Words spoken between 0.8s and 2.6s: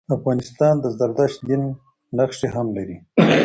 د زردشت دین نښي